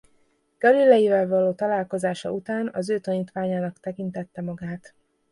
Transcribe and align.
Galileivel 0.59 1.27
való 1.27 1.53
találkozása 1.53 2.31
után 2.31 2.69
az 2.73 2.89
ő 2.89 2.99
tanítványának 2.99 3.79
tekintette 3.79 4.41
magát. 4.41 4.93